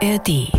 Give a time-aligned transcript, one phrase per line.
[0.00, 0.52] ARD.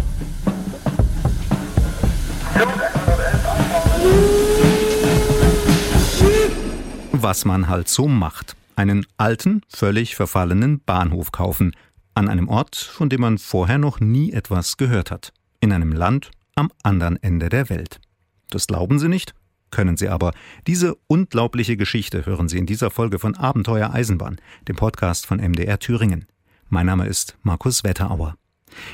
[7.14, 8.58] Was man halt so macht.
[8.76, 11.74] Einen alten, völlig verfallenen Bahnhof kaufen.
[12.16, 15.32] An einem Ort, von dem man vorher noch nie etwas gehört hat.
[15.62, 18.02] In einem Land am anderen Ende der Welt.
[18.50, 19.36] Das glauben Sie nicht?
[19.72, 20.34] Können Sie aber.
[20.68, 24.38] Diese unglaubliche Geschichte hören Sie in dieser Folge von Abenteuer Eisenbahn,
[24.68, 26.26] dem Podcast von MDR Thüringen.
[26.68, 28.36] Mein Name ist Markus Wetterauer.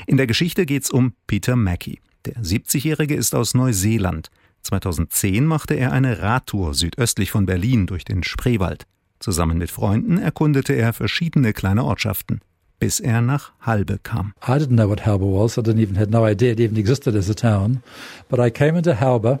[0.06, 2.00] In der Geschichte geht's um Peter Mackey.
[2.24, 4.30] Der 70-Jährige ist aus Neuseeland.
[4.62, 8.86] 2010 machte er eine Radtour südöstlich von Berlin durch den Spreewald.
[9.20, 12.40] Zusammen mit Freunden erkundete er verschiedene kleine Ortschaften,
[12.78, 14.34] bis er nach Halbe kam.
[14.46, 15.56] I didn't know what Halbe was.
[15.56, 17.82] I didn't even had no idea it even existed as a town.
[18.28, 19.38] But I came into Halbe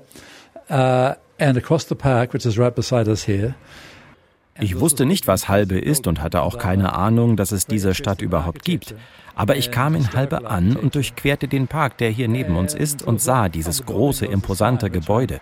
[0.70, 3.54] uh, and across the park, which is right beside us here.
[4.58, 8.22] Ich wusste nicht, was Halbe ist und hatte auch keine Ahnung, dass es diese Stadt
[8.22, 8.94] überhaupt gibt.
[9.34, 13.02] Aber ich kam in Halbe an und durchquerte den Park, der hier neben uns ist,
[13.02, 15.40] und sah dieses große, imposante Gebäude.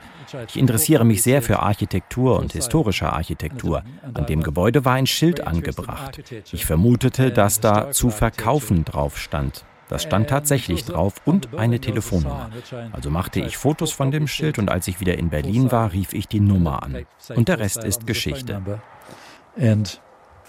[0.48, 3.84] Ich interessiere mich sehr für Architektur und historische Architektur.
[4.14, 6.20] An dem Gebäude war ein Schild angebracht.
[6.52, 9.64] Ich vermutete, dass da zu verkaufen drauf stand.
[9.88, 12.50] Das stand tatsächlich drauf und eine Telefonnummer.
[12.92, 16.14] Also machte ich Fotos von dem Schild und als ich wieder in Berlin war, rief
[16.14, 17.04] ich die Nummer an.
[17.34, 18.62] Und der Rest ist Geschichte.
[19.56, 20.00] And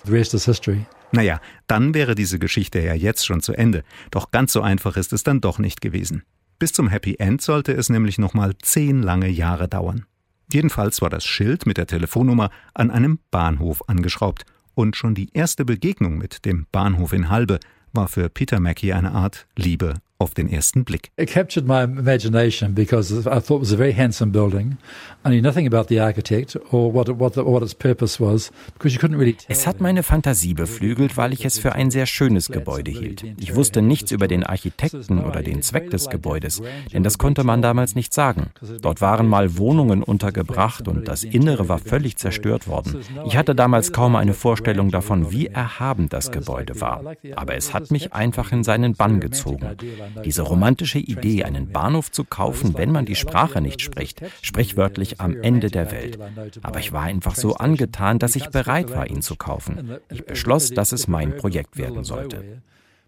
[0.03, 0.85] the rest is history.
[1.11, 3.83] Naja, dann wäre diese Geschichte ja jetzt schon zu Ende.
[4.11, 6.23] Doch ganz so einfach ist es dann doch nicht gewesen.
[6.59, 10.05] Bis zum Happy End sollte es nämlich nochmal zehn lange Jahre dauern.
[10.51, 14.45] Jedenfalls war das Schild mit der Telefonnummer an einem Bahnhof angeschraubt.
[14.73, 17.59] Und schon die erste Begegnung mit dem Bahnhof in Halbe
[17.93, 21.11] war für Peter Mackey eine Art Liebe auf den ersten Blick.
[21.17, 24.77] It captured my imagination because I thought it was a very handsome building.
[25.25, 28.93] I knew nothing about the architect or what, what, the, what its purpose was because
[28.93, 29.47] you couldn't really tell.
[29.49, 33.23] Es hat meine Fantasie beflügelt, weil ich es für ein sehr schönes Gebäude hielt.
[33.39, 36.61] Ich wusste nichts über den Architekten oder den Zweck des Gebäudes,
[36.93, 38.51] denn das konnte man damals nicht sagen.
[38.81, 43.01] Dort waren mal Wohnungen untergebracht und das Innere war völlig zerstört worden.
[43.25, 47.03] Ich hatte damals kaum eine Vorstellung davon, wie erhaben das Gebäude war.
[47.35, 49.75] Aber es hat mich einfach in seinen Bann gezogen.
[50.23, 55.41] Diese romantische Idee, einen Bahnhof zu kaufen, wenn man die Sprache nicht spricht, sprichwörtlich am
[55.41, 56.17] Ende der Welt.
[56.61, 59.97] Aber ich war einfach so angetan, dass ich bereit war, ihn zu kaufen.
[60.09, 62.61] Ich beschloss, dass es mein Projekt werden sollte.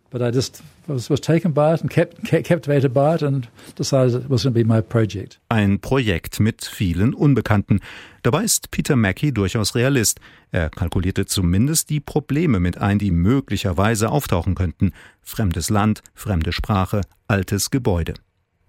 [0.09, 4.15] But I just was, was taken by it and kept, captivated by it and decided
[4.15, 5.39] it was going to be my project.
[5.49, 7.81] Ein Projekt mit vielen Unbekannten.
[8.23, 10.19] Dabei ist Peter Mackey durchaus Realist.
[10.51, 14.93] Er kalkulierte zumindest die Probleme mit ein, die möglicherweise auftauchen könnten.
[15.21, 18.13] Fremdes Land, fremde Sprache, altes Gebäude.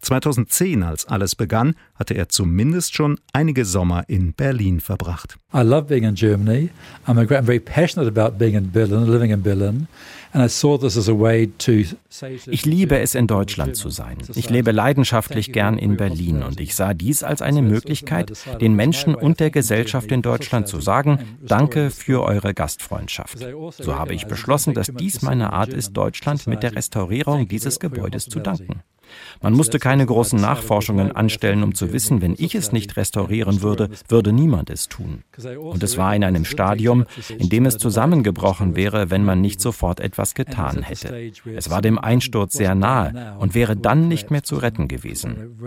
[0.01, 5.37] 2010, als alles begann, hatte er zumindest schon einige Sommer in Berlin verbracht.
[5.51, 6.69] I love being in Germany.
[7.07, 9.89] I'm, a, I'm very passionate about being in Berlin, living in Berlin.
[12.51, 14.19] Ich liebe es, in Deutschland zu sein.
[14.35, 19.15] Ich lebe leidenschaftlich gern in Berlin und ich sah dies als eine Möglichkeit, den Menschen
[19.15, 23.39] und der Gesellschaft in Deutschland zu sagen, danke für eure Gastfreundschaft.
[23.79, 28.27] So habe ich beschlossen, dass dies meine Art ist, Deutschland mit der Restaurierung dieses Gebäudes
[28.27, 28.83] zu danken.
[29.41, 33.89] Man musste keine großen Nachforschungen anstellen, um zu wissen, wenn ich es nicht restaurieren würde,
[34.09, 35.23] würde niemand es tun.
[35.59, 37.05] Und es war in einem Stadium,
[37.39, 41.33] in dem es zusammengebrochen wäre, wenn man nicht sofort etwas getan hätte.
[41.55, 45.59] Es war dem Einsturz sehr nahe und wäre dann nicht mehr zu retten gewesen.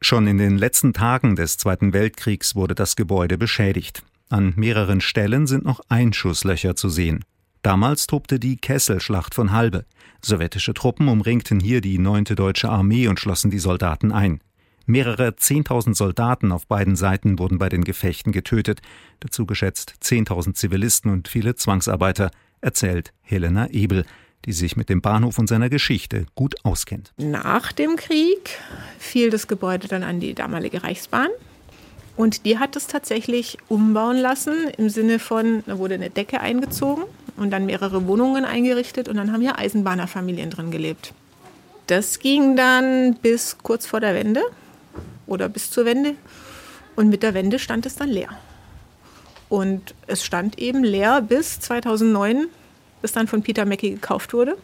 [0.00, 4.02] Schon in den letzten Tagen des Zweiten Weltkriegs wurde das Gebäude beschädigt.
[4.28, 7.24] An mehreren Stellen sind noch Einschusslöcher zu sehen.
[7.62, 9.84] Damals tobte die Kesselschlacht von Halbe.
[10.22, 12.24] Sowjetische Truppen umringten hier die 9.
[12.36, 14.40] Deutsche Armee und schlossen die Soldaten ein.
[14.88, 18.82] Mehrere Zehntausend Soldaten auf beiden Seiten wurden bei den Gefechten getötet,
[19.18, 22.30] dazu geschätzt Zehntausend Zivilisten und viele Zwangsarbeiter,
[22.60, 24.04] erzählt Helena Ebel,
[24.44, 27.12] die sich mit dem Bahnhof und seiner Geschichte gut auskennt.
[27.16, 28.60] Nach dem Krieg
[29.00, 31.30] fiel das Gebäude dann an die damalige Reichsbahn.
[32.16, 37.02] Und die hat es tatsächlich umbauen lassen, im Sinne von, da wurde eine Decke eingezogen
[37.36, 41.12] und dann mehrere Wohnungen eingerichtet und dann haben hier Eisenbahnerfamilien drin gelebt.
[41.88, 44.42] Das ging dann bis kurz vor der Wende
[45.26, 46.14] oder bis zur Wende
[46.94, 48.30] und mit der Wende stand es dann leer.
[49.48, 52.46] Und es stand eben leer bis 2009,
[53.02, 54.56] bis dann von Peter Mackey gekauft wurde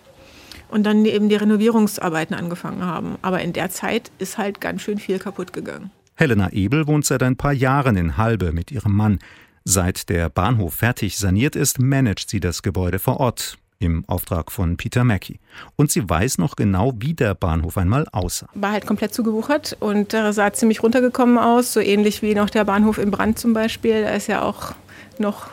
[0.69, 3.17] und dann eben die Renovierungsarbeiten angefangen haben.
[3.23, 5.91] Aber in der Zeit ist halt ganz schön viel kaputt gegangen.
[6.15, 9.19] Helena Ebel wohnt seit ein paar Jahren in Halbe mit ihrem Mann.
[9.65, 14.77] Seit der Bahnhof fertig saniert ist, managt sie das Gebäude vor Ort im Auftrag von
[14.77, 15.41] Peter Mackey.
[15.77, 18.49] Und sie weiß noch genau, wie der Bahnhof einmal aussah.
[18.55, 22.65] War halt komplett zugewuchert und äh, sah ziemlich runtergekommen aus, so ähnlich wie noch der
[22.65, 24.03] Bahnhof im Brand zum Beispiel.
[24.03, 24.73] Da ist ja auch
[25.19, 25.49] noch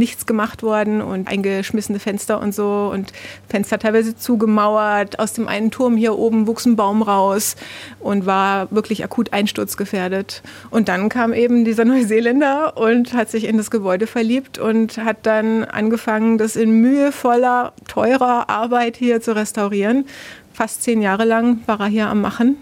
[0.00, 3.12] nichts gemacht worden und eingeschmissene Fenster und so und
[3.48, 5.20] Fenster teilweise zugemauert.
[5.20, 7.54] Aus dem einen Turm hier oben wuchs ein Baum raus
[8.00, 10.42] und war wirklich akut einsturzgefährdet.
[10.70, 15.18] Und dann kam eben dieser Neuseeländer und hat sich in das Gebäude verliebt und hat
[15.26, 20.06] dann angefangen, das in mühevoller, teurer Arbeit hier zu restaurieren.
[20.52, 22.56] Fast zehn Jahre lang war er hier am Machen.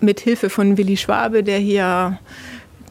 [0.00, 2.20] Mit Hilfe von Willi Schwabe, der hier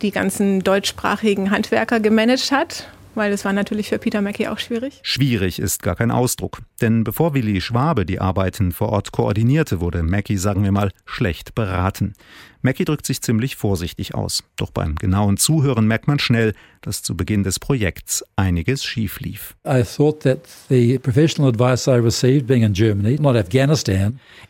[0.01, 4.99] die ganzen deutschsprachigen Handwerker gemanagt hat weil es war natürlich für Peter Mackey auch schwierig.
[5.01, 6.59] Schwierig ist gar kein Ausdruck.
[6.81, 11.55] Denn bevor Willi Schwabe die Arbeiten vor Ort koordinierte, wurde Mackey, sagen wir mal, schlecht
[11.55, 12.13] beraten.
[12.61, 14.43] Mackey drückt sich ziemlich vorsichtig aus.
[14.55, 19.55] Doch beim genauen Zuhören merkt man schnell, dass zu Beginn des Projekts einiges schief lief.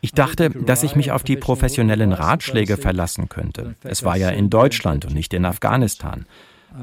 [0.02, 3.76] Ich dachte, dass ich mich auf die professionellen Ratschläge verlassen könnte.
[3.84, 6.26] Es war ja in Deutschland und nicht in Afghanistan.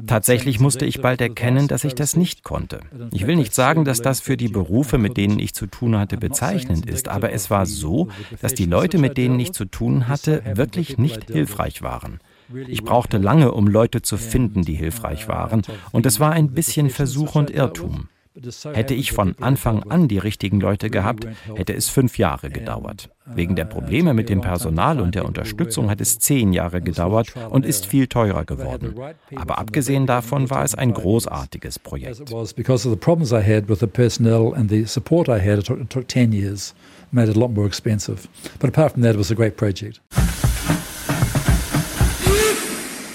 [0.07, 2.79] Tatsächlich musste ich bald erkennen, dass ich das nicht konnte.
[3.11, 6.17] Ich will nicht sagen, dass das für die Berufe, mit denen ich zu tun hatte,
[6.17, 8.09] bezeichnend ist, aber es war so,
[8.41, 12.19] dass die Leute, mit denen ich zu tun hatte, wirklich nicht hilfreich waren.
[12.67, 16.89] Ich brauchte lange, um Leute zu finden, die hilfreich waren, und es war ein bisschen
[16.89, 18.07] Versuch und Irrtum.
[18.73, 23.09] Hätte ich von Anfang an die richtigen Leute gehabt, hätte es fünf Jahre gedauert.
[23.25, 27.65] Wegen der Probleme mit dem Personal und der Unterstützung hat es zehn Jahre gedauert und
[27.65, 28.93] ist viel teurer geworden.
[29.35, 32.23] Aber abgesehen davon war es ein großartiges Projekt.
[37.11, 38.27] Made it a lot more expensive.
[38.59, 40.01] But apart from that, it was a great project.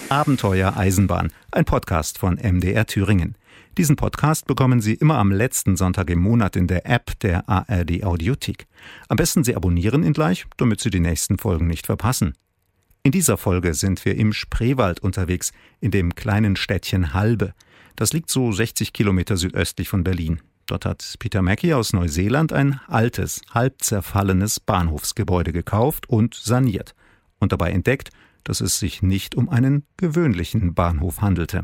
[0.08, 3.34] Abenteuer Eisenbahn, ein Podcast von MDR Thüringen.
[3.78, 8.02] Diesen Podcast bekommen Sie immer am letzten Sonntag im Monat in der App der ARD
[8.02, 8.66] Audiothek.
[9.08, 12.34] Am besten Sie abonnieren ihn gleich, damit Sie die nächsten Folgen nicht verpassen.
[13.04, 17.54] In dieser Folge sind wir im Spreewald unterwegs, in dem kleinen Städtchen Halbe.
[17.94, 20.40] Das liegt so 60 Kilometer südöstlich von Berlin.
[20.66, 26.94] Dort hat Peter Mackey aus Neuseeland ein altes, halb zerfallenes Bahnhofsgebäude gekauft und saniert
[27.38, 28.10] und dabei entdeckt,
[28.44, 31.62] dass es sich nicht um einen gewöhnlichen Bahnhof handelte.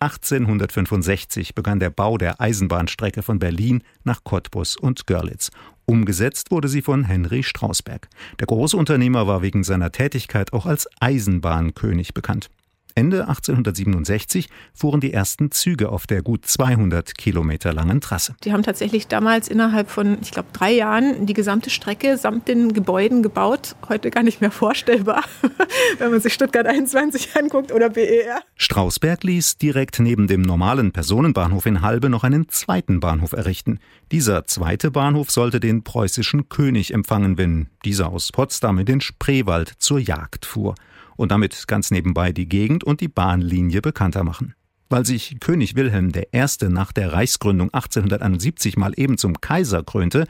[0.00, 5.50] 1865 begann der Bau der Eisenbahnstrecke von Berlin nach Cottbus und Görlitz.
[5.86, 8.08] Umgesetzt wurde sie von Henry Strausberg.
[8.38, 12.50] Der Großunternehmer war wegen seiner Tätigkeit auch als Eisenbahnkönig bekannt.
[12.96, 18.34] Ende 1867 fuhren die ersten Züge auf der gut 200 Kilometer langen Trasse.
[18.42, 22.72] Die haben tatsächlich damals innerhalb von, ich glaube, drei Jahren die gesamte Strecke samt den
[22.72, 23.76] Gebäuden gebaut.
[23.90, 25.22] Heute gar nicht mehr vorstellbar,
[25.98, 28.40] wenn man sich Stuttgart 21 anguckt oder BER.
[28.56, 33.78] Strausberg ließ direkt neben dem normalen Personenbahnhof in Halbe noch einen zweiten Bahnhof errichten.
[34.10, 39.74] Dieser zweite Bahnhof sollte den preußischen König empfangen, wenn dieser aus Potsdam in den Spreewald
[39.80, 40.74] zur Jagd fuhr
[41.16, 44.54] und damit ganz nebenbei die Gegend und die Bahnlinie bekannter machen.
[44.88, 46.46] Weil sich König Wilhelm I.
[46.68, 50.26] nach der Reichsgründung 1871 mal eben zum Kaiser krönte,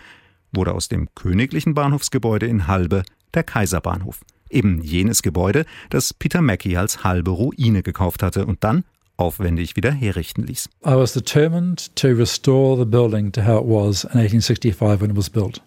[0.52, 3.02] wurde aus dem königlichen Bahnhofsgebäude in Halbe
[3.34, 4.20] der Kaiserbahnhof.
[4.48, 8.84] Eben jenes Gebäude, das Peter Mackey als halbe Ruine gekauft hatte und dann
[9.16, 10.68] aufwendig wieder herrichten ließ.
[10.84, 15.16] I was determined to restore the building to how it was in 1865 when it
[15.16, 15.62] was built.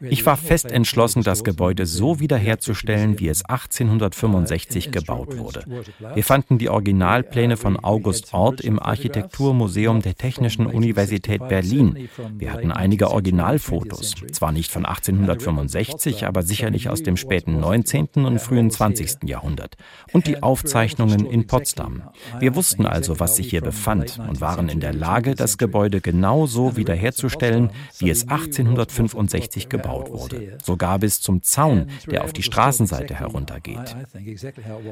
[0.00, 5.64] Ich war fest entschlossen, das Gebäude so wiederherzustellen, wie es 1865 gebaut wurde.
[6.14, 12.10] Wir fanden die Originalpläne von August Ort im Architekturmuseum der Technischen Universität Berlin.
[12.34, 18.08] Wir hatten einige Originalfotos, zwar nicht von 1865, aber sicherlich aus dem späten 19.
[18.16, 19.24] und frühen 20.
[19.24, 19.76] Jahrhundert.
[20.12, 22.02] Und die Aufzeichnungen in Potsdam.
[22.38, 26.46] Wir wussten also, was sich hier befand und waren in der Lage, das Gebäude genau
[26.46, 32.42] so wiederherzustellen, wie es 1865 gebaut gebaut wurde, sogar bis zum Zaun, der auf die
[32.42, 33.96] Straßenseite heruntergeht.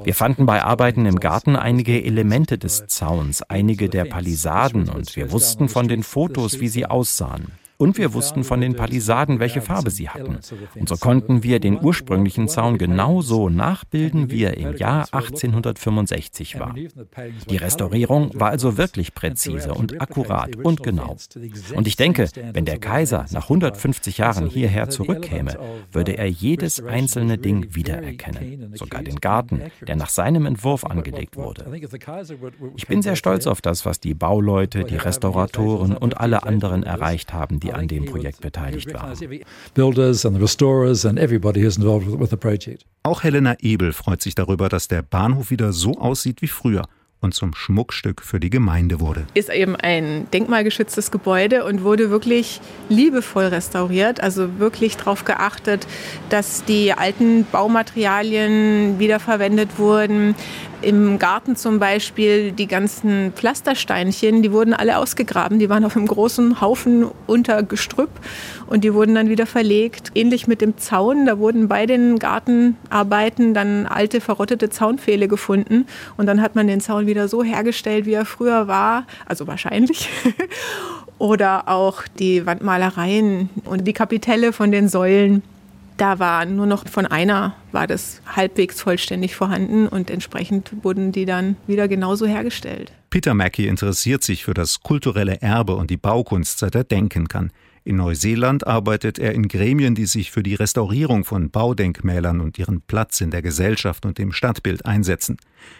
[0.04, 5.32] Wir fanden bei Arbeiten im Garten einige Elemente des Zauns, einige der Palisaden und wir
[5.32, 7.52] wussten von den Fotos, wie sie aussahen.
[7.84, 10.38] Und wir wussten von den Palisaden, welche Farbe sie hatten.
[10.74, 16.74] Und so konnten wir den ursprünglichen Zaun genauso nachbilden, wie er im Jahr 1865 war.
[17.50, 21.18] Die Restaurierung war also wirklich präzise und akkurat und genau.
[21.74, 25.58] Und ich denke, wenn der Kaiser nach 150 Jahren hierher zurückkäme,
[25.92, 31.66] würde er jedes einzelne Ding wiedererkennen, sogar den Garten, der nach seinem Entwurf angelegt wurde.
[32.76, 37.34] Ich bin sehr stolz auf das, was die Bauleute, die Restauratoren und alle anderen erreicht
[37.34, 39.16] haben, die an dem Projekt beteiligt waren.
[43.02, 46.86] Auch Helena Ebel freut sich darüber, dass der Bahnhof wieder so aussieht wie früher
[47.24, 49.26] und zum Schmuckstück für die Gemeinde wurde.
[49.32, 55.86] Ist eben ein denkmalgeschütztes Gebäude und wurde wirklich liebevoll restauriert, also wirklich darauf geachtet,
[56.28, 60.34] dass die alten Baumaterialien wiederverwendet wurden.
[60.82, 66.06] Im Garten zum Beispiel die ganzen Pflastersteinchen, die wurden alle ausgegraben, die waren auf einem
[66.06, 68.10] großen Haufen unter Gestrüpp
[68.66, 70.12] und die wurden dann wieder verlegt.
[70.14, 75.86] Ähnlich mit dem Zaun, da wurden bei den Gartenarbeiten dann alte verrottete Zaunpfähle gefunden
[76.18, 80.08] und dann hat man den Zaun wieder so hergestellt, wie er früher war, also wahrscheinlich.
[81.18, 85.42] Oder auch die Wandmalereien und die Kapitelle von den Säulen
[85.96, 91.24] da war nur noch von einer war das halbwegs vollständig vorhanden und entsprechend wurden die
[91.24, 92.92] dann wieder genauso hergestellt.
[93.10, 97.52] Peter Mackey interessiert sich für das kulturelle Erbe und die Baukunst, seit er denken kann.
[97.86, 102.80] In Neuseeland arbeitet er in Gremien, die sich für die Restaurierung von Baudenkmälern und ihren
[102.80, 105.36] Platz in der Gesellschaft und dem Stadtbild einsetzen.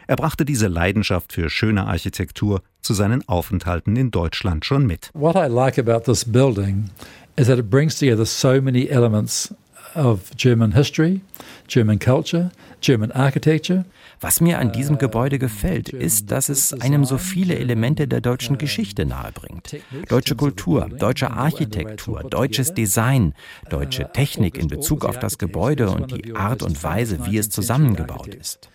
[0.07, 5.11] Er brachte diese Leidenschaft für schöne Architektur zu seinen Aufenthalten in Deutschland schon mit.
[5.15, 6.91] What I like about this building
[7.37, 9.55] is that it brings together so many elements
[9.97, 11.21] of German history,
[11.69, 13.85] German culture, German architecture.
[14.21, 18.59] Was mir an diesem Gebäude gefällt, ist, dass es einem so viele Elemente der deutschen
[18.59, 19.77] Geschichte nahebringt.
[20.09, 23.35] Deutsche Kultur, deutsche Architektur, deutsches Design,
[23.69, 28.35] deutsche Technik in Bezug auf das Gebäude und die Art und Weise, wie es zusammengebaut
[28.35, 28.71] ist.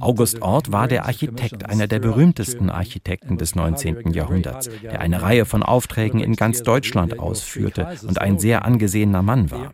[0.00, 4.12] August Ort war der Architekt, einer der berühmtesten Architekten des 19.
[4.12, 9.50] Jahrhunderts, der eine Reihe von Aufträgen in ganz Deutschland ausführte und ein sehr angesehener Mann
[9.50, 9.72] war.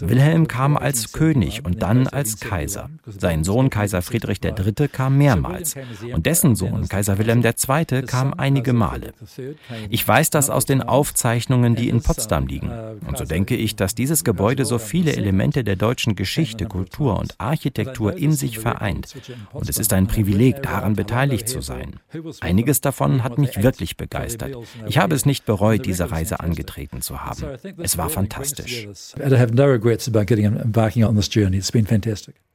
[0.00, 2.90] Wilhelm kam als König und dann als Kaiser.
[3.06, 4.88] Sein Sohn Kaiser Friedrich III.
[4.88, 5.74] kam mehrmals
[6.12, 8.02] und dessen Sohn Kaiser Wilhelm II.
[8.02, 9.12] kam einige Male.
[9.90, 12.70] Ich weiß das aus den Aufzeichnungen, die in Potsdam liegen.
[13.06, 17.34] Und so denke ich, dass dieses Gebäude so viele Elemente der deutschen Geschichte, Kultur und
[17.38, 19.14] Architektur in sich vereint
[19.52, 22.00] und es ist ein Privileg, daran beteiligt zu sein.
[22.40, 24.56] Einiges davon hat mich wirklich begeistert.
[24.86, 27.42] Ich habe es nicht bereut, diese Reise angetreten zu haben.
[27.78, 28.88] Es war fantastisch.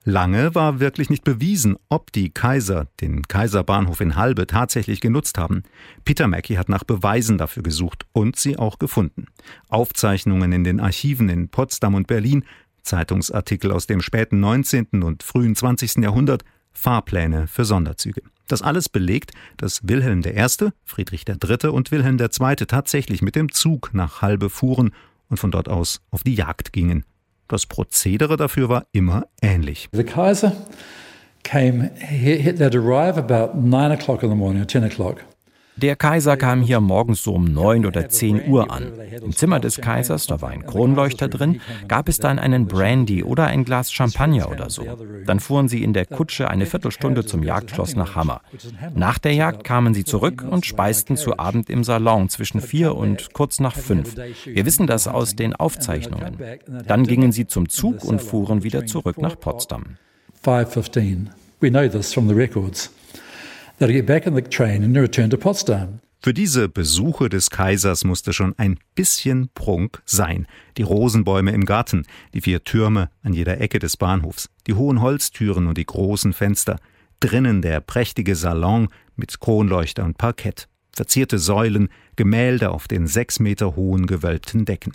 [0.09, 5.63] Lange war wirklich nicht bewiesen, ob die Kaiser den Kaiserbahnhof in Halbe tatsächlich genutzt haben.
[6.05, 9.25] Peter Mackey hat nach Beweisen dafür gesucht und sie auch gefunden.
[9.67, 12.45] Aufzeichnungen in den Archiven in Potsdam und Berlin,
[12.83, 15.03] Zeitungsartikel aus dem späten 19.
[15.03, 15.97] und frühen 20.
[15.97, 16.45] Jahrhundert,
[16.77, 18.21] Fahrpläne für Sonderzüge.
[18.47, 21.69] Das alles belegt, dass Wilhelm I., Friedrich III.
[21.69, 22.55] und Wilhelm II.
[22.67, 24.91] tatsächlich mit dem Zug nach Halbe fuhren
[25.27, 27.03] und von dort aus auf die Jagd gingen.
[27.47, 29.89] Das Prozedere dafür war immer ähnlich.
[29.91, 30.55] The Kaiser
[31.43, 35.23] came, he, they'd arrive about 9 o'clock in the morning or 10 o'clock.
[35.77, 38.93] Der Kaiser kam hier morgens so um neun oder zehn Uhr an.
[39.21, 43.45] Im Zimmer des Kaisers, da war ein Kronleuchter drin, gab es dann einen Brandy oder
[43.45, 44.83] ein Glas Champagner oder so.
[45.25, 48.41] Dann fuhren sie in der Kutsche eine Viertelstunde zum Jagdschloss nach Hammer.
[48.95, 53.33] Nach der Jagd kamen sie zurück und speisten zu Abend im Salon zwischen vier und
[53.33, 54.15] kurz nach fünf.
[54.45, 56.37] Wir wissen das aus den Aufzeichnungen.
[56.87, 59.97] Dann gingen sie zum Zug und fuhren wieder zurück nach Potsdam.
[60.43, 61.27] 5.15.
[61.59, 62.91] We know this from the records.
[66.19, 70.47] Für diese Besuche des Kaisers musste schon ein bisschen Prunk sein.
[70.77, 72.03] Die Rosenbäume im Garten,
[72.33, 76.79] die vier Türme an jeder Ecke des Bahnhofs, die hohen Holztüren und die großen Fenster,
[77.19, 83.75] drinnen der prächtige Salon mit Kronleuchter und Parkett, verzierte Säulen, Gemälde auf den sechs Meter
[83.75, 84.93] hohen gewölbten Decken.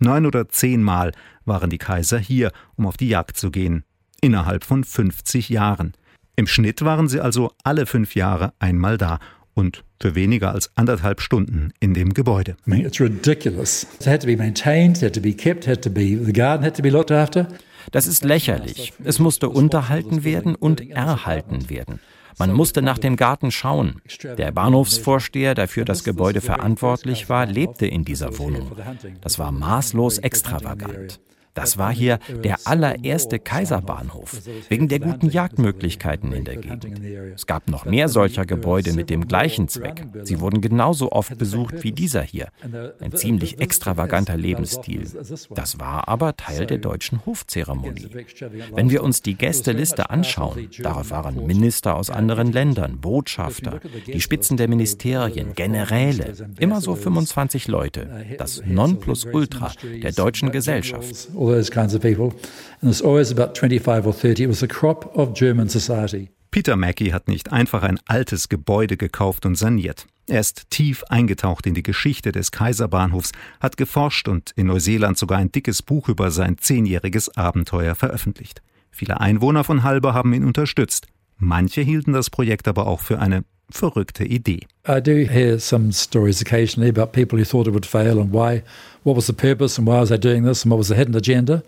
[0.00, 1.12] Neun oder zehnmal
[1.46, 3.84] waren die Kaiser hier, um auf die Jagd zu gehen.
[4.20, 5.94] Innerhalb von 50 Jahren.
[6.38, 9.18] Im Schnitt waren sie also alle fünf Jahre einmal da
[9.54, 12.52] und für weniger als anderthalb Stunden in dem Gebäude.
[12.64, 13.88] I mean, it's ridiculous.
[13.98, 16.76] It had to be maintained, had to be kept, had to be the garden had
[16.76, 17.48] to be looked after.
[17.90, 18.92] Das ist lächerlich.
[19.02, 21.98] Es musste unterhalten werden und erhalten werden.
[22.38, 24.00] Man musste nach dem Garten schauen.
[24.22, 28.70] Der Bahnhofsvorsteher, der für das Gebäude verantwortlich war, lebte in dieser Wohnung.
[29.22, 31.18] Das war maßlos extravagant.
[31.54, 36.86] Das war hier der allererste Kaiserbahnhof, wegen der guten Jagdmöglichkeiten in der Gegend.
[37.34, 40.06] Es gab noch mehr solcher Gebäude mit dem gleichen Zweck.
[40.22, 42.48] Sie wurden genauso oft besucht wie dieser hier.
[43.00, 45.06] Ein ziemlich extravaganter Lebensstil.
[45.54, 48.08] Das war aber Teil der deutschen Hofzeremonie.
[48.74, 54.56] Wenn wir uns die Gästeliste anschauen, darauf waren Minister aus anderen Ländern, Botschafter, die Spitzen
[54.56, 58.26] der Ministerien, Generäle, immer so 25 Leute.
[58.38, 62.32] Das Nonplusultra der deutschen Gesellschaft those kinds of people.
[62.80, 64.44] And there's always about 25 or 30.
[64.44, 66.30] It was the crop of German society.
[66.50, 70.06] Peter Mackey hat nicht einfach ein altes Gebäude gekauft und saniert.
[70.26, 75.38] Er ist tief eingetaucht in die Geschichte des Kaiserbahnhofs, hat geforscht und in Neuseeland sogar
[75.38, 78.62] ein dickes Buch über sein zehnjähriges Abenteuer veröffentlicht.
[78.90, 81.06] Viele Einwohner von Halber haben ihn unterstützt.
[81.36, 84.66] Manche hielten das Projekt aber auch für eine verrückte Idee.
[84.86, 88.62] I do hear some stories occasionally about people who thought it would fail and why,
[89.04, 91.14] what was the purpose and why was I doing this and what was the hidden
[91.14, 91.62] agenda.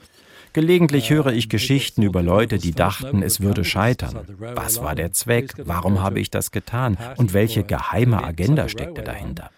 [0.52, 4.18] Gelegentlich höre ich Geschichten über Leute, die dachten, es würde scheitern.
[4.38, 5.54] Was war der Zweck?
[5.58, 6.98] Warum habe ich das getan?
[7.18, 9.50] Und welche geheime Agenda steckte dahinter?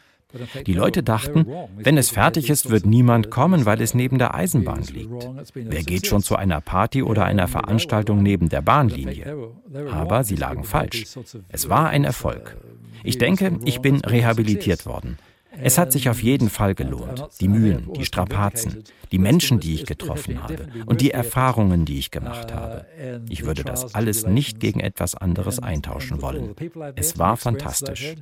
[0.66, 1.46] Die Leute dachten,
[1.76, 5.28] wenn es fertig ist, wird niemand kommen, weil es neben der Eisenbahn liegt.
[5.54, 9.52] Wer geht schon zu einer Party oder einer Veranstaltung neben der Bahnlinie?
[9.90, 11.04] Aber sie lagen falsch.
[11.48, 12.56] Es war ein Erfolg.
[13.04, 15.18] Ich denke, ich bin rehabilitiert worden.
[15.60, 17.26] Es hat sich auf jeden Fall gelohnt.
[17.40, 22.10] Die Mühen, die Strapazen, die Menschen, die ich getroffen habe und die Erfahrungen, die ich
[22.10, 22.86] gemacht habe.
[23.28, 26.54] Ich würde das alles nicht gegen etwas anderes eintauschen wollen.
[26.96, 28.14] Es war fantastisch.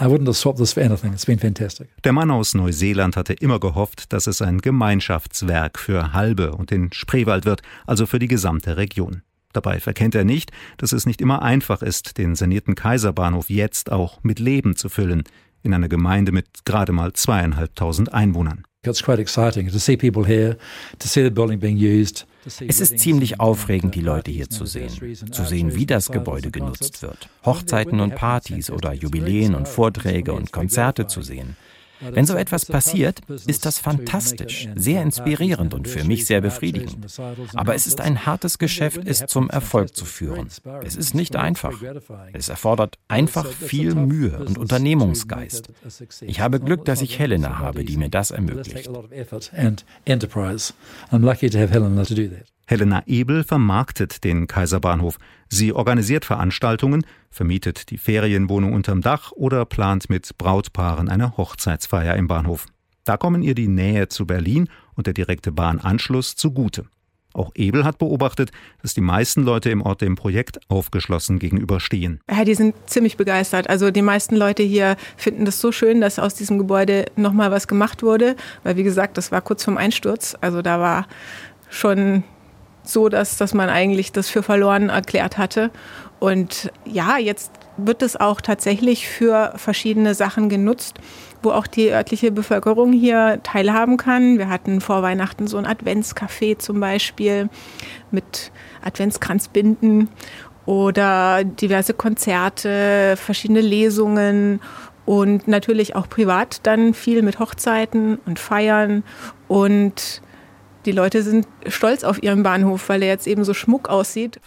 [0.00, 1.12] I wouldn't have swapped this for anything.
[1.12, 1.88] It's been fantastic.
[2.02, 6.92] Der Mann aus Neuseeland hatte immer gehofft, dass es ein Gemeinschaftswerk für Halbe und den
[6.92, 9.22] Spreewald wird, also für die gesamte Region.
[9.52, 14.18] Dabei verkennt er nicht, dass es nicht immer einfach ist, den sanierten Kaiserbahnhof jetzt auch
[14.24, 15.22] mit Leben zu füllen,
[15.62, 18.64] in einer Gemeinde mit gerade mal zweieinhalbtausend Einwohnern.
[18.86, 20.56] It's quite exciting to see people here,
[20.98, 22.26] to see the building being used.
[22.44, 24.90] Es ist ziemlich aufregend, die Leute hier zu sehen,
[25.30, 30.52] zu sehen, wie das Gebäude genutzt wird, Hochzeiten und Partys oder Jubiläen und Vorträge und
[30.52, 31.56] Konzerte zu sehen.
[32.00, 37.06] Wenn so etwas passiert, ist das fantastisch, sehr inspirierend und für mich sehr befriedigend.
[37.54, 40.48] Aber es ist ein hartes Geschäft, es zum Erfolg zu führen.
[40.84, 41.80] Es ist nicht einfach.
[42.32, 45.68] Es erfordert einfach viel Mühe und Unternehmungsgeist.
[46.22, 48.90] Ich habe Glück, dass ich Helena habe, die mir das ermöglicht.
[52.66, 55.18] Helena Ebel vermarktet den Kaiserbahnhof.
[55.48, 62.26] Sie organisiert Veranstaltungen, vermietet die Ferienwohnung unterm Dach oder plant mit Brautpaaren eine Hochzeitsfeier im
[62.26, 62.66] Bahnhof.
[63.04, 66.86] Da kommen ihr die Nähe zu Berlin und der direkte Bahnanschluss zugute.
[67.34, 72.20] Auch Ebel hat beobachtet, dass die meisten Leute im Ort dem Projekt aufgeschlossen gegenüberstehen.
[72.30, 73.68] Ja, die sind ziemlich begeistert.
[73.68, 77.66] Also die meisten Leute hier finden das so schön, dass aus diesem Gebäude nochmal was
[77.66, 78.36] gemacht wurde.
[78.62, 80.36] Weil wie gesagt, das war kurz vorm Einsturz.
[80.40, 81.08] Also da war
[81.68, 82.22] schon
[82.84, 85.70] so, dass, dass man eigentlich das für verloren erklärt hatte.
[86.20, 90.98] Und ja, jetzt wird es auch tatsächlich für verschiedene Sachen genutzt,
[91.42, 94.38] wo auch die örtliche Bevölkerung hier teilhaben kann.
[94.38, 97.48] Wir hatten vor Weihnachten so ein Adventscafé zum Beispiel
[98.10, 100.08] mit Adventskranzbinden
[100.66, 104.60] oder diverse Konzerte, verschiedene Lesungen
[105.04, 109.04] und natürlich auch privat dann viel mit Hochzeiten und Feiern
[109.48, 110.22] und
[110.86, 114.40] die Leute sind stolz auf ihren Bahnhof, weil er jetzt eben so schmuck aussieht.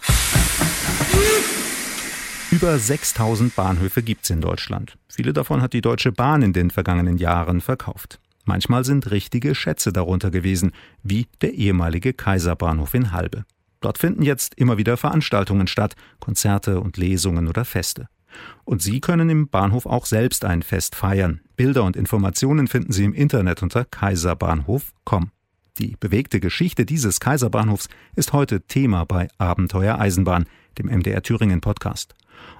[2.50, 4.96] Über 6000 Bahnhöfe gibt es in Deutschland.
[5.08, 8.20] Viele davon hat die Deutsche Bahn in den vergangenen Jahren verkauft.
[8.44, 10.72] Manchmal sind richtige Schätze darunter gewesen,
[11.02, 13.44] wie der ehemalige Kaiserbahnhof in Halbe.
[13.80, 18.08] Dort finden jetzt immer wieder Veranstaltungen statt, Konzerte und Lesungen oder Feste.
[18.64, 21.40] Und Sie können im Bahnhof auch selbst ein Fest feiern.
[21.56, 25.30] Bilder und Informationen finden Sie im Internet unter kaiserbahnhof.com.
[25.78, 32.16] Die bewegte Geschichte dieses Kaiserbahnhofs ist heute Thema bei Abenteuer Eisenbahn, dem MDR Thüringen Podcast.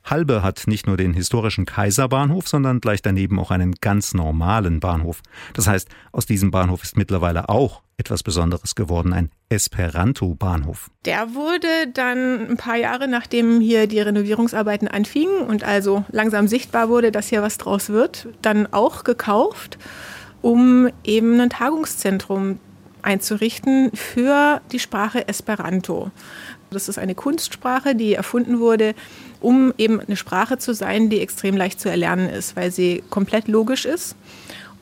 [0.09, 5.21] Halbe hat nicht nur den historischen Kaiserbahnhof, sondern gleich daneben auch einen ganz normalen Bahnhof.
[5.53, 10.91] Das heißt, aus diesem Bahnhof ist mittlerweile auch etwas Besonderes geworden, ein Esperanto-Bahnhof.
[11.05, 16.89] Der wurde dann ein paar Jahre nachdem hier die Renovierungsarbeiten anfingen und also langsam sichtbar
[16.89, 19.79] wurde, dass hier was draus wird, dann auch gekauft,
[20.41, 22.59] um eben ein Tagungszentrum
[23.01, 26.11] einzurichten für die Sprache Esperanto.
[26.71, 28.93] Das ist eine Kunstsprache, die erfunden wurde,
[29.41, 33.47] um eben eine Sprache zu sein, die extrem leicht zu erlernen ist, weil sie komplett
[33.47, 34.15] logisch ist.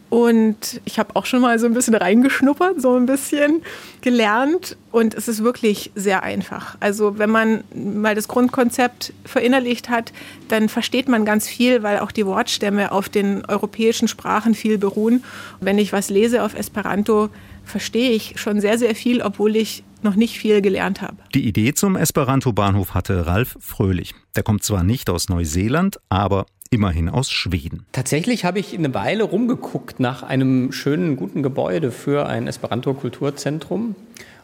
[0.09, 3.63] Und ich habe auch schon mal so ein bisschen reingeschnuppert, so ein bisschen
[4.01, 4.77] gelernt.
[4.91, 6.77] Und es ist wirklich sehr einfach.
[6.79, 10.13] Also wenn man mal das Grundkonzept verinnerlicht hat,
[10.47, 15.23] dann versteht man ganz viel, weil auch die Wortstämme auf den europäischen Sprachen viel beruhen.
[15.59, 17.29] Wenn ich was lese auf Esperanto,
[17.65, 21.17] verstehe ich schon sehr, sehr viel, obwohl ich noch nicht viel gelernt habe.
[21.33, 24.13] Die Idee zum Esperanto-Bahnhof hatte Ralf Fröhlich.
[24.35, 27.85] Der kommt zwar nicht aus Neuseeland, aber immerhin aus Schweden.
[27.91, 33.95] Tatsächlich habe ich eine Weile rumgeguckt nach einem schönen, guten Gebäude für ein Esperanto-Kulturzentrum.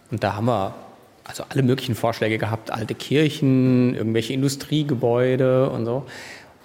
[0.10, 0.76] Und da haben wir
[1.24, 6.06] also alle möglichen Vorschläge gehabt, alte Kirchen, irgendwelche Industriegebäude und so.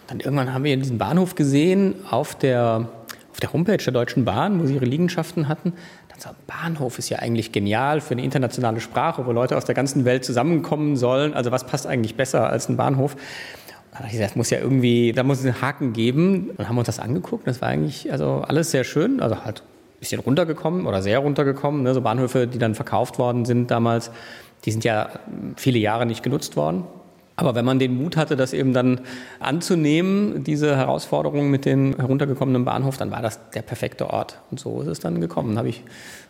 [0.09, 2.89] Dann irgendwann haben wir diesen Bahnhof gesehen auf der,
[3.33, 5.73] auf der Homepage der Deutschen Bahn, wo sie ihre Liegenschaften hatten
[6.17, 10.05] also Bahnhof ist ja eigentlich genial für eine internationale Sprache, wo Leute aus der ganzen
[10.05, 11.35] Welt zusammenkommen sollen.
[11.35, 13.17] Also was passt eigentlich besser als ein Bahnhof?
[14.19, 16.51] Das muss ja irgendwie, da muss es einen Haken geben.
[16.57, 17.47] Und haben uns das angeguckt.
[17.47, 19.21] Das war eigentlich also alles sehr schön.
[19.21, 21.83] Also halt ein bisschen runtergekommen oder sehr runtergekommen.
[21.83, 21.95] Ne?
[21.95, 24.11] So Bahnhöfe, die dann verkauft worden sind damals,
[24.65, 25.11] die sind ja
[25.57, 26.85] viele Jahre nicht genutzt worden.
[27.37, 29.01] Aber wenn man den Mut hatte, das eben dann
[29.41, 34.41] anzunehmen, diese Herausforderung mit dem heruntergekommenen Bahnhof, dann war das der perfekte Ort.
[34.51, 35.51] Und so ist es dann gekommen.
[35.51, 35.85] Dann habe ich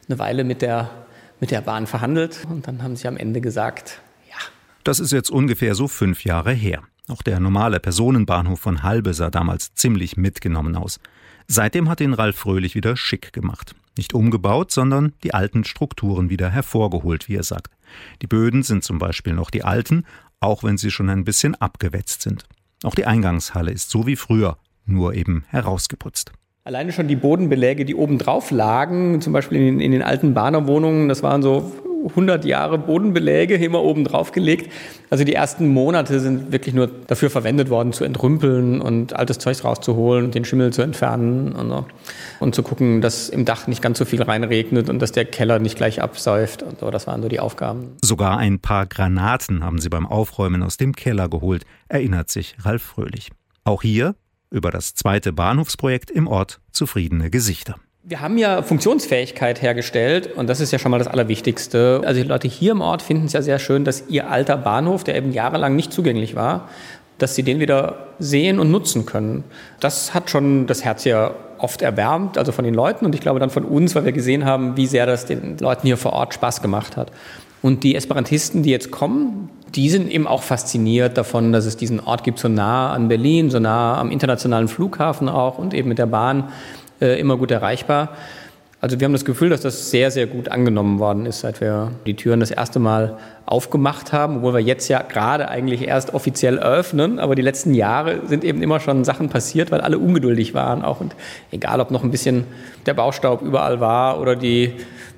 [0.09, 0.91] eine Weile mit der,
[1.39, 4.37] mit der Bahn verhandelt und dann haben sie am Ende gesagt, ja.
[4.83, 6.83] Das ist jetzt ungefähr so fünf Jahre her.
[7.09, 10.99] Auch der normale Personenbahnhof von Halbe sah damals ziemlich mitgenommen aus.
[11.47, 13.77] Seitdem hat ihn Ralf Fröhlich wieder schick gemacht.
[13.97, 17.73] Nicht umgebaut, sondern die alten Strukturen wieder hervorgeholt, wie er sagt.
[18.21, 20.05] Die Böden sind zum Beispiel noch die alten,
[20.41, 22.45] auch wenn sie schon ein bisschen abgewetzt sind.
[22.85, 26.33] Auch die Eingangshalle ist so wie früher, nur eben herausgeputzt.
[26.65, 31.09] Alleine schon die Bodenbeläge, die oben drauf lagen, zum Beispiel in, in den alten Bahnerwohnungen,
[31.09, 31.73] das waren so
[32.09, 34.73] 100 Jahre Bodenbeläge immer oben drauf gelegt.
[35.11, 39.65] Also die ersten Monate sind wirklich nur dafür verwendet worden, zu entrümpeln und altes Zeug
[39.65, 41.87] rauszuholen und den Schimmel zu entfernen und, so.
[42.41, 45.59] und zu gucken, dass im Dach nicht ganz so viel reinregnet und dass der Keller
[45.59, 46.63] nicht gleich absäuft.
[46.63, 46.91] Und so.
[46.91, 47.97] Das waren so die Aufgaben.
[48.03, 52.83] Sogar ein paar Granaten haben sie beim Aufräumen aus dem Keller geholt, erinnert sich Ralf
[52.83, 53.31] Fröhlich.
[53.65, 54.15] Auch hier
[54.51, 57.77] über das zweite Bahnhofsprojekt im Ort zufriedene Gesichter.
[58.09, 62.03] Wir haben ja Funktionsfähigkeit hergestellt und das ist ja schon mal das Allerwichtigste.
[62.05, 65.03] Also die Leute hier im Ort finden es ja sehr schön, dass ihr alter Bahnhof,
[65.03, 66.69] der eben jahrelang nicht zugänglich war,
[67.19, 69.43] dass sie den wieder sehen und nutzen können.
[69.81, 73.41] Das hat schon das Herz ja oft erwärmt, also von den Leuten und ich glaube
[73.41, 76.33] dann von uns, weil wir gesehen haben, wie sehr das den Leuten hier vor Ort
[76.33, 77.11] Spaß gemacht hat.
[77.61, 81.99] Und die Esperantisten, die jetzt kommen, die sind eben auch fasziniert davon, dass es diesen
[81.99, 85.99] Ort gibt, so nah an Berlin, so nah am internationalen Flughafen auch und eben mit
[85.99, 86.53] der Bahn
[87.01, 88.17] äh, immer gut erreichbar.
[88.79, 91.93] Also wir haben das Gefühl, dass das sehr, sehr gut angenommen worden ist, seit wir
[92.05, 96.59] die Türen das erste Mal aufgemacht haben, obwohl wir jetzt ja gerade eigentlich erst offiziell
[96.59, 97.19] eröffnen.
[97.19, 101.01] Aber die letzten Jahre sind eben immer schon Sachen passiert, weil alle ungeduldig waren auch.
[101.01, 101.17] Und
[101.51, 102.45] egal, ob noch ein bisschen
[102.85, 104.75] der Baustaub überall war oder die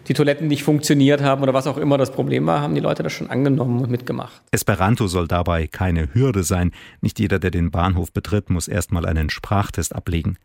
[0.09, 3.03] die Toiletten nicht funktioniert haben oder was auch immer das Problem war, haben die Leute
[3.03, 4.43] das schon angenommen und mitgemacht.
[4.51, 6.73] Esperanto soll dabei keine Hürde sein.
[7.01, 10.39] Nicht jeder, der den Bahnhof betritt, muss erstmal einen Sprachtest ablegen.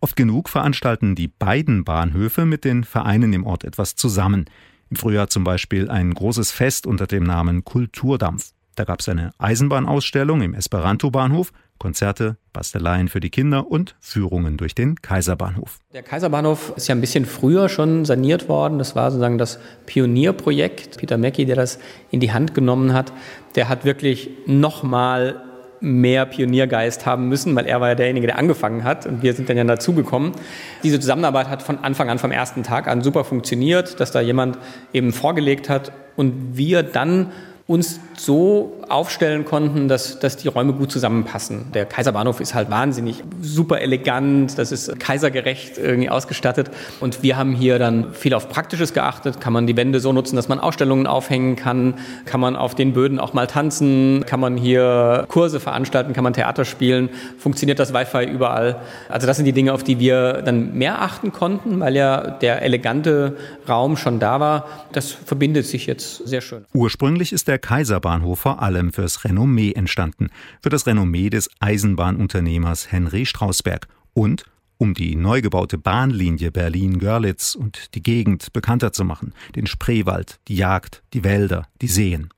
[0.00, 4.46] Oft genug veranstalten die beiden Bahnhöfe mit den Vereinen im Ort etwas zusammen.
[4.90, 8.52] Im Frühjahr zum Beispiel ein großes Fest unter dem Namen Kulturdampf.
[8.74, 14.74] Da gab es eine Eisenbahnausstellung im Esperanto-Bahnhof Konzerte, Basteleien für die Kinder und Führungen durch
[14.74, 15.78] den Kaiserbahnhof.
[15.92, 18.78] Der Kaiserbahnhof ist ja ein bisschen früher schon saniert worden.
[18.78, 20.98] Das war sozusagen das Pionierprojekt.
[20.98, 21.78] Peter Mackie, der das
[22.10, 23.12] in die Hand genommen hat,
[23.54, 25.42] der hat wirklich nochmal
[25.80, 29.48] mehr Pioniergeist haben müssen, weil er war ja derjenige, der angefangen hat und wir sind
[29.48, 30.32] dann ja dazugekommen.
[30.82, 34.58] Diese Zusammenarbeit hat von Anfang an, vom ersten Tag an super funktioniert, dass da jemand
[34.92, 37.32] eben vorgelegt hat und wir dann
[37.66, 41.72] uns so aufstellen konnten, dass, dass die Räume gut zusammenpassen.
[41.72, 46.70] Der Kaiserbahnhof ist halt wahnsinnig super elegant, das ist kaisergerecht irgendwie ausgestattet.
[47.00, 49.40] Und wir haben hier dann viel auf Praktisches geachtet.
[49.40, 51.94] Kann man die Wände so nutzen, dass man Ausstellungen aufhängen kann?
[52.24, 54.24] Kann man auf den Böden auch mal tanzen?
[54.26, 56.12] Kann man hier Kurse veranstalten?
[56.12, 57.10] Kann man Theater spielen?
[57.38, 58.76] Funktioniert das Wi-Fi überall?
[59.08, 62.62] Also das sind die Dinge, auf die wir dann mehr achten konnten, weil ja der
[62.62, 63.36] elegante
[63.68, 64.66] Raum schon da war.
[64.92, 66.64] Das verbindet sich jetzt sehr schön.
[66.72, 70.28] Ursprünglich ist der Kaiserbahnhof vor allem fürs Renommee entstanden,
[70.62, 74.44] für das Renommee des Eisenbahnunternehmers Henry Strausberg und
[74.78, 80.56] um die neu gebaute Bahnlinie Berlin-Görlitz und die Gegend bekannter zu machen, den Spreewald, die
[80.56, 82.30] Jagd, die Wälder, die Seen.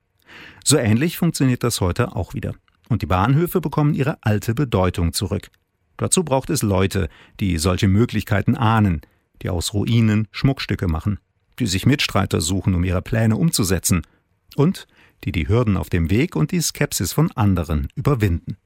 [0.65, 2.55] So ähnlich funktioniert das heute auch wieder.
[2.89, 5.51] Und die Bahnhöfe bekommen ihre alte Bedeutung zurück.
[5.97, 7.09] Dazu braucht es Leute,
[7.41, 9.03] die solche Möglichkeiten ahnen,
[9.43, 11.21] die aus Ruinen Schmuckstücke machen,
[11.59, 14.03] die sich Mitstreiter suchen, um ihre Pläne umzusetzen
[14.57, 14.87] und
[15.25, 18.57] die die Hürden auf dem Weg und die Skepsis von anderen überwinden.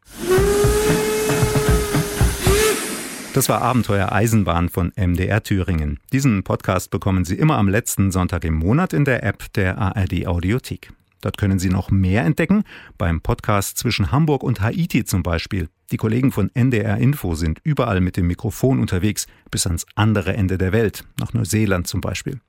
[3.35, 5.99] Das war Abenteuer Eisenbahn von MDR Thüringen.
[6.13, 10.29] Diesen Podcast bekommen Sie immer am letzten Sonntag im Monat in der App der ARD
[10.29, 10.93] Audiothek.
[11.21, 12.63] Dort können Sie noch mehr entdecken,
[12.97, 15.69] beim Podcast zwischen Hamburg und Haiti zum Beispiel.
[15.91, 20.57] Die Kollegen von NDR Info sind überall mit dem Mikrofon unterwegs, bis ans andere Ende
[20.57, 22.41] der Welt, nach Neuseeland zum Beispiel.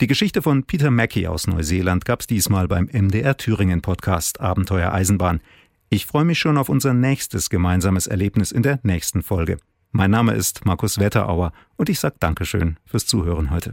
[0.00, 4.92] Die Geschichte von Peter Mackie aus Neuseeland gab es diesmal beim MDR Thüringen Podcast Abenteuer
[4.92, 5.40] Eisenbahn.
[5.90, 9.58] Ich freue mich schon auf unser nächstes gemeinsames Erlebnis in der nächsten Folge.
[9.92, 13.72] Mein Name ist Markus Wetterauer und ich sage Dankeschön fürs Zuhören heute.